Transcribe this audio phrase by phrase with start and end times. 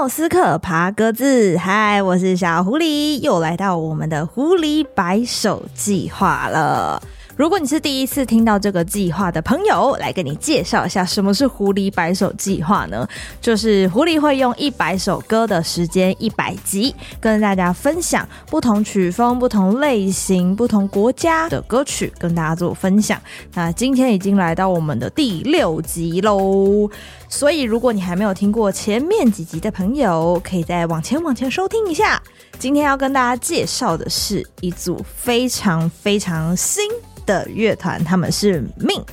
[0.00, 7.02] 莫斯克爬鸽子，嗨，我是小狐狸，又来到我们的狐狸白手计划了。
[7.40, 13.08] 如果你是第一次听到这个计划的朋友，来跟你介绍一下什么是狐狸白手计划呢？
[13.40, 23.18] 就是狐狸会用一百首歌的时间，一百集，跟大家分享不同曲风、不同类型、不同国家的歌曲，跟大家做分享。
[23.54, 26.90] 那今天已经来到我们的第六集喽，
[27.26, 32.22] 所以如果你还没有听过前面几集的朋友，可以再往前往前收听一下。
[32.58, 36.84] 今天要跟大家介绍的是一组非常非常新
[37.30, 39.04] 的乐团，他们是 Mint。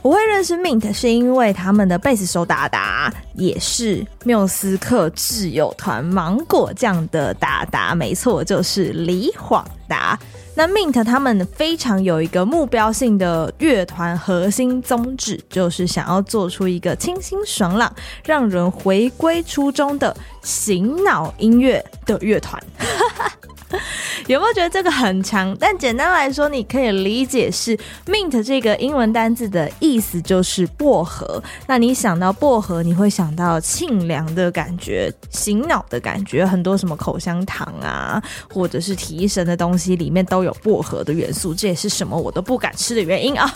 [0.00, 10.18] 我会认识 Mint 是因为他们的贝斯手达达也是缪斯克挚友团芒果酱的达达，没错，就是李晃达。
[10.54, 22.60] 那 Mint 他们非常有一个目标性的乐团核心宗旨，就是想要做出一个清新爽朗、让人回归初衷的醒脑音乐的乐团。
[24.28, 25.56] 有没有觉得这个很强？
[25.58, 31.42] 但简单来说，你可以理解是 mint 这个英文单字的意思就是薄荷。
[31.66, 36.44] 那你想到薄荷，你会想到沁凉的感觉、醒脑的感觉。
[36.44, 41.54] 很多什么口香糖啊，或者是提神的东西，里面都有薄荷的元素。
[41.54, 43.52] 这也是什么我都不敢吃的原因啊。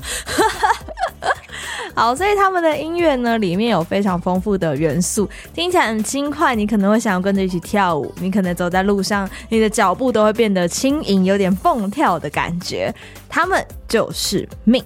[1.96, 8.12] 好，所以他们的音乐呢，里面有非常丰富的元素，听起来很轻快，你可能会想要跟着一起跳舞。
[8.20, 12.94] 你可能走在路上，你的脚步都会变得轻盈，有点蹦跳的感觉。
[13.30, 14.84] 他们就是 Mint。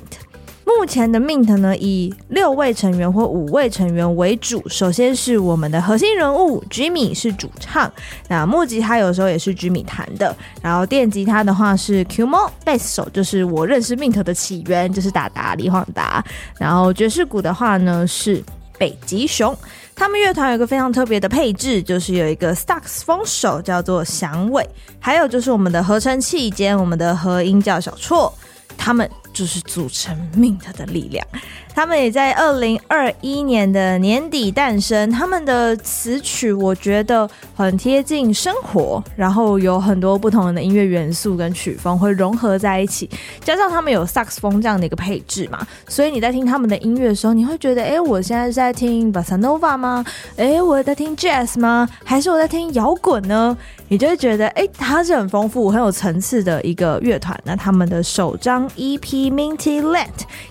[0.79, 4.67] 目前的 Mint 呢，以六位成员或五位成员为主。
[4.69, 7.93] 首先是我们的核心人物 Jimmy 是主唱，
[8.29, 10.35] 那木吉他有时候也是 Jimmy 弹的。
[10.63, 16.25] 然后电吉他的话是 Q Mon，贝斯手就是我认识 Mint 的起源，就是达达李晃达。
[16.59, 18.43] 然后爵士鼓的话呢是
[18.79, 19.55] 北极熊。
[19.95, 24.67] 他们乐团有一个非常特别的配置，就是有一个萨克斯风手叫做响尾，
[24.99, 28.33] 还有就是我们的合成器兼我们的和音叫小错。
[28.79, 31.27] 他们就是组成命它的力量。
[31.75, 35.11] 他们也在二零二一年的年底诞生。
[35.11, 43.09] 他们的词曲我觉得很贴近生活，然后有很多不同的音乐元素跟曲风会融合在一起，
[43.45, 50.05] 加上他们有萨克斯风这样的一个配置嘛，所以你在听他们的音乐的时候，你会觉得，哎，我现在是在听 Bossa Nova 吗？
[50.37, 51.89] 哎，我在听 Jazz 吗？
[52.05, 53.57] 还是我在听摇滚呢？
[53.89, 57.39] 你就会觉得，哎，它是很丰富、很有层次的一个乐团。
[57.45, 60.07] 那他们的首张 EP Minty Land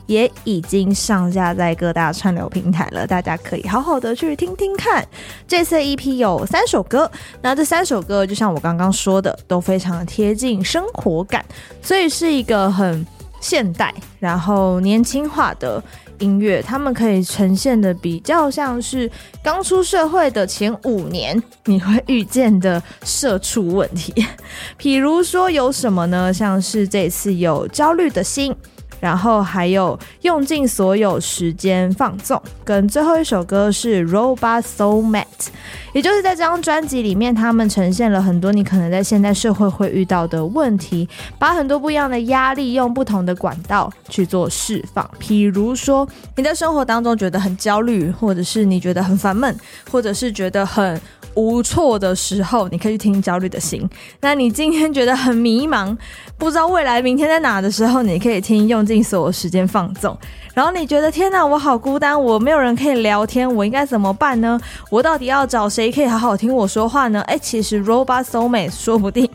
[0.07, 0.89] 也已经。
[0.99, 5.07] 上架在各大串流平台了，大家可以好好的去听听看。
[5.47, 7.09] 这次 EP 有三首歌，
[7.41, 11.45] 那这三首歌就像我刚刚说的，都非常的贴近生活感，
[11.81, 13.05] 所以是一个很
[13.39, 15.81] 现代，然后年轻化的
[16.17, 16.61] 音乐。
[16.61, 19.09] 他们可以呈现的比较像是
[19.41, 24.13] 刚出社会的前五年你会遇见的社畜问题，
[24.75, 26.33] 比如说有什么呢？
[26.33, 28.55] 像是这次有焦虑的心。
[28.99, 35.47] 然后还有用尽所有时间放纵，跟最后一首歌是 Robot Soulmate，
[35.93, 41.07] 也就是在这张专辑里面，他们呈现了很多你可能在现代社会会遇到的问题，
[41.37, 45.09] 把很多不一样的压力用不同的管道去做释放。
[45.19, 49.55] 譬如说你在生活当中觉得很焦虑，或者是你觉得很烦闷，
[49.89, 50.99] 或者是觉得很
[51.39, 53.81] 不错的时候，你可以去听《焦虑的心》。
[54.19, 55.95] 那你今天觉得很迷茫，
[56.37, 60.13] 不知道未来明天在哪的时候，你可以听《用尽所有时间放纵》。
[60.53, 64.59] 然后你觉得天哪，我好孤单，我没有人可以聊天，我应该怎么办呢？
[64.89, 67.21] 我到底要找谁可以好好听我说话呢？
[67.21, 69.29] 哎，其实 Robot Soulmate 说不定。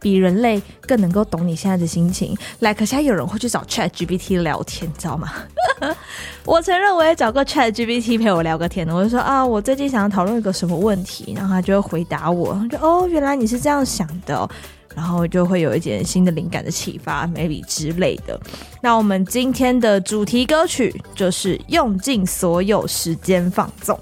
[0.00, 2.36] 比人类更能够懂你现在的心情。
[2.60, 5.32] Like 现在有人会去找 Chat GPT 聊天，你知道吗？
[6.44, 8.88] 我承认我也找过 Chat GPT 陪我聊个天。
[8.88, 14.48] 我就说啊，我最近想要讨论一个什么问题，然后他就会回答我，就哦，原来你是这样想的，
[14.94, 18.38] 然后就会有一点新的灵感的启发，maybe 之类的。
[18.80, 23.98] 那我们今天的主题歌曲就是用尽所有时间放纵。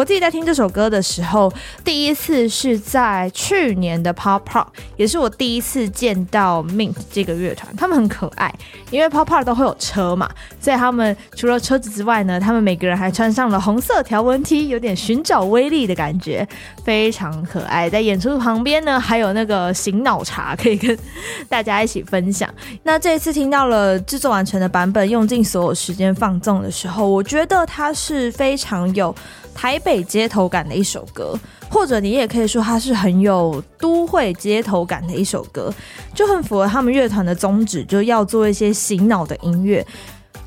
[0.00, 1.52] 我自己在听这首歌的时候，
[1.84, 4.64] 第一次是在去年的 Pop Pop，
[4.96, 7.70] 也是我第一次见到 Mint 这个乐团。
[7.76, 8.50] 他们很可爱，
[8.90, 10.26] 因为 Pop Pop 都会有车嘛，
[10.58, 16.48] 所以他们除了车子之外呢，他们每个人还穿上了红色条纹 T，有点寻找威力的感觉，
[16.82, 17.90] 非常可爱。
[17.90, 20.98] 在演出旁边呢，还有那个醒脑茶可以跟
[21.46, 22.48] 大家一起分享。
[22.84, 29.14] 那这一次听到了制作完成的版本，用尽所有时间放纵的时候，我觉得它是非常有。
[29.60, 35.70] 台北街头感的一首歌，或者你也可以说它是很有都会街头感的一首歌，
[36.14, 39.86] 就很符合他们乐团的宗旨，就要做一些醒脑的音乐。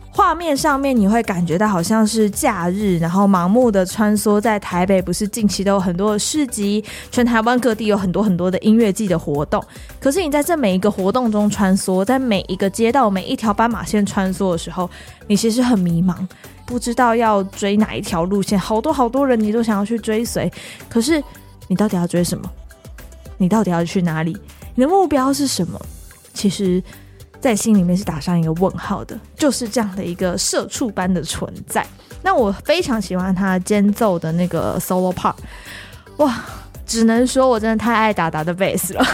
[0.09, 9.63] 画面上面你会感觉到好像是假日，然后盲目的穿梭在台北，不是近期都有很多的市集，全台湾各地有很多很多的音乐季的活动。
[9.99, 14.89] 可是你在这每一个活动中穿梭，在每一个街道、每一条斑马线穿梭的时候，
[15.27, 16.15] 你其实很迷茫，
[16.65, 18.59] 不知道要追哪一条路线。
[18.59, 20.51] 好多好多人你都想要去追随，
[20.89, 21.23] 可是
[21.67, 22.49] 你到底要追什么？
[23.37, 24.37] 你到底要去哪里？
[24.75, 25.79] 你的目标是什么？
[26.33, 26.81] 其实。
[27.43, 31.85] 在心里面是打上一个问号的，就是这样的一个社畜般的存在。
[32.21, 35.33] 那我非常喜欢他间奏的那个 solo part，
[36.19, 36.41] 哇，
[36.85, 39.05] 只能说我真的太爱达达的贝斯了。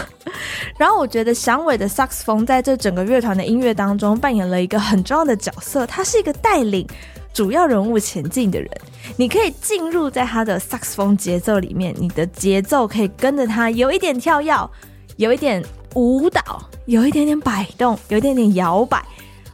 [0.78, 6.86] 然后我觉得响尾的萨克斯风在这整个乐团的音乐当中扮演了一个很重要的角色，他是一个带领
[7.32, 8.70] 主要人物前进的人。
[9.16, 14.70] 你可以进入在他的萨克斯风节奏里面，你的节奏可以跟着他有一点跳跃，
[15.16, 15.62] 有一点。
[15.96, 16.40] 舞蹈
[16.86, 19.04] 有一点点摆动，有一点点摇摆，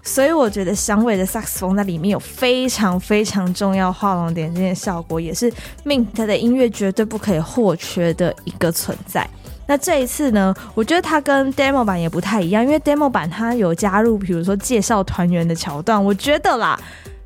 [0.03, 5.51] 所以我觉得响尾的萨克斯风在里面有非常非常重要画龙点睛的效果，也是
[5.87, 9.27] Mint 的音乐绝对不可以或缺的一个存在。
[9.67, 16.79] 那这一次呢，我觉得它跟 demo 版也不太一样，因为 demo 版它有加入，比如说介绍团员的桥段，我觉得啦，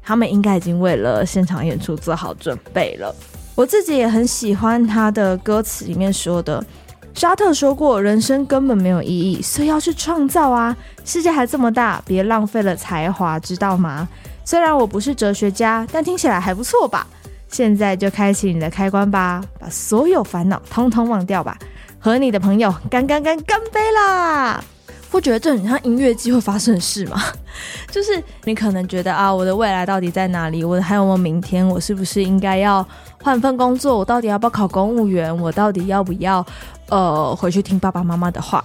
[0.02, 3.14] 他们应该已经为了现场演出做好准备了。
[3.54, 6.64] 我自己也很喜欢他的歌词里面说的。
[7.12, 10.74] 沙特说过，人生根本没有意义，所以要去创造啊！
[11.04, 14.08] 世界还这么大，别浪费了才华，知道吗？
[14.44, 17.06] 虽然我不是哲学家，但听起来还不错吧？
[17.48, 21.58] 现在就开启你的开关吧，把所有烦恼通通忘掉吧，
[21.98, 24.62] 和你的朋友干干干干杯啦！
[25.10, 27.20] 不觉得这很像音乐季会发生的事吗？
[27.90, 30.62] 就是你可能觉得啊，我的未来到底在哪里？
[30.62, 31.66] 我还有没有明天？
[31.66, 32.86] 我是不是应该要
[33.22, 33.98] 换份工作？
[33.98, 35.36] 我到底要不要考公务员？
[35.36, 36.46] 我到底要不要
[36.88, 38.64] 呃回去听爸爸妈妈的话？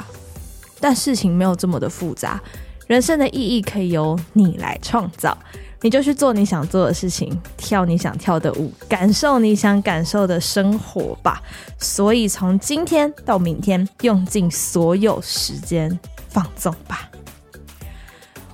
[0.79, 2.39] 但事情没有这么的复杂，
[2.85, 5.35] 人生的意义可以由你来创造，
[5.81, 11.41] 你就去做你想做的事情，跳你想跳的舞，感受你想感受的生活吧。
[11.79, 15.99] 所以从今天到明天，用尽所有时间。
[16.35, 17.09] 放纵吧！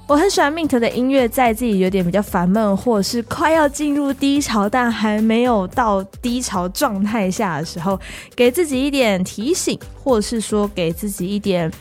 [0.05, 7.99] 我很喜欢 Mint 的音乐，在自己有点比较烦闷，或是快要进入低潮，但还没有到低潮状态下的时候，
[8.35, 11.71] 给自己一点提醒，或是说给自己一点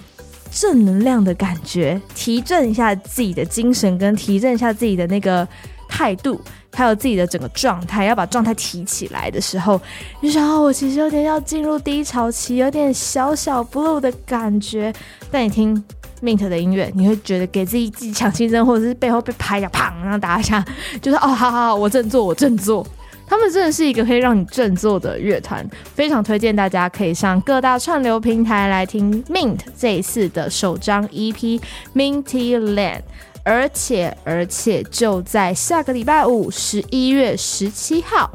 [0.50, 5.46] 正能量的感觉，提振一下自己的精神，跟提振一下自己的那个
[5.90, 6.40] 态度，
[6.72, 9.78] 还有自己的整个状态，要把状态提起来的时候，
[10.20, 14.92] 你想哦，我其实有点要进入低潮期，有点小小 blue 的感觉。
[15.30, 15.84] 但你听
[16.22, 20.64] Mint 的音乐，你会觉得给自己自己强心针，或者是背后被拍一下，砰，然后打一下，
[21.02, 22.86] 就是哦，好好好，我振作，我振作。
[23.26, 25.64] 他们真的是一个可以让你振作的乐团，
[25.94, 31.60] 非常推荐大家可以上各大串流平台来听 Mint 这一次的首张 EP
[31.94, 33.02] Minty Land，
[33.44, 38.30] 而且而且就在下个礼拜五，十一月十七号。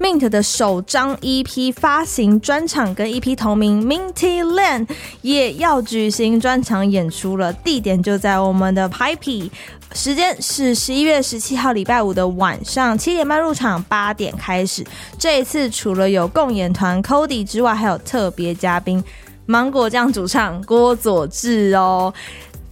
[0.00, 4.88] Mint 的首张 EP 发行专场跟 EP 同名 Minty Land
[5.22, 9.48] 也要举行专场演出了，地点就在我们的 Pipey，
[9.94, 14.84] 时间是十一月十七号礼拜五的晚上七点半入场，八点开始。
[15.16, 19.02] 这一次除了有共演团 Cody 之外，还有特别嘉宾
[19.46, 22.12] 芒果酱主唱郭佐志哦。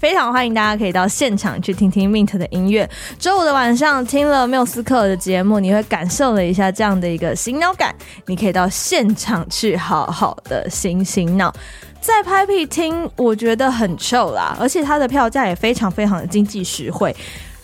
[0.03, 2.91] 非常欢迎大家可以到现场去听听 Mint 的音乐。
[3.21, 7.95] 周五的晚上听了缪斯克的节目，你会感受了一下这样的一个醒脑感。
[8.27, 11.55] 你可以到现场去好好的醒醒脑，
[12.01, 17.15] 在拍屁听，我觉得很臭啦，而且它的票价也非常非常的经济实惠。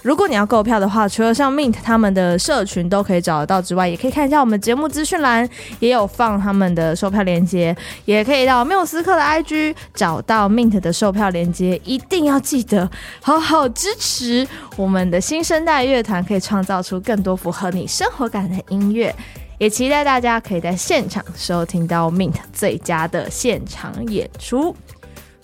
[0.03, 5.49] 如果你要购票的话，除了像 Mint 他们的社群都可以找得到之外，也可以看一下我们节目资讯栏
[5.81, 11.81] 也有放他们的售票链接，也可以到缪斯克的 IG 找到 Mint 的售票链接。
[11.85, 12.89] 一定要记得
[13.21, 19.15] 好好支持我们的新生代乐团，可以创造出更多符合你生活感的音乐。
[19.59, 24.75] 也期待大家可以在现场收听到 Mint 最佳的现场演出。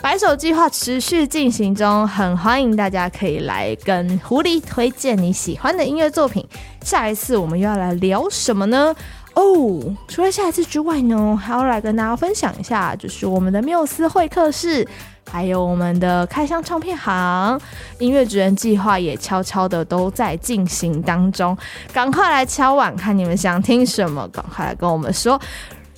[0.04, 6.46] 白手计划持续进行中，很欢迎大家可以来跟狐狸推荐你喜欢的音乐作品。
[6.82, 8.94] 下一次我们又要来聊什么呢？
[9.32, 14.86] 哦，除了下一次之外呢，还要来跟大家分享一下，就是我们的缪斯会客室，
[15.30, 17.58] 还有我们的开箱唱片行，
[17.98, 21.56] 音乐职人计划也悄悄的都在进行当中。
[21.94, 25.40] 赶快来敲碗，看你们想听什么，赶快来跟我们说。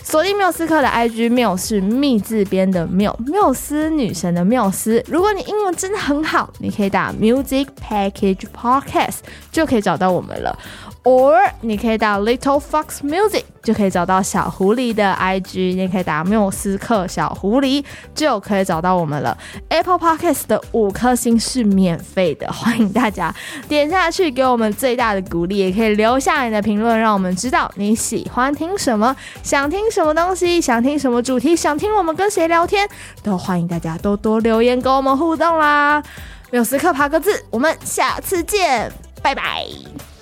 [0.09, 5.03] 锁定缪斯克的 IG，缪是密字边的缪，缪斯女神的缪斯。
[5.09, 9.17] 如果你英文真的很好，你可以打 Music Package Podcast
[9.51, 10.57] 就可以找到我们了。
[11.07, 19.37] Or 你可以打 Little Fox Music 就可以找到小狐狸的 IG，你也可以打缪斯克小狐狸就可以找到我们了。
[19.69, 23.33] Apple Podcast 的五颗星是免费的，欢迎大家
[23.69, 32.89] 点下去给我们最大的鼓励，也可以留下你的评论，让我们知道你喜欢听什么，想听什么东西，想听什么主题，想听我们跟谁聊天，
[33.23, 36.03] 都欢迎大家多多留言跟我们互动啦。
[36.51, 38.91] 缪斯克爬格子，我们下次见，
[39.23, 40.16] 拜拜。